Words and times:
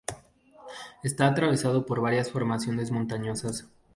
Está 1.03 1.27
atravesado 1.27 1.85
por 1.85 2.01
varias 2.01 2.31
formaciones 2.31 2.89
montañosas. 2.89 3.67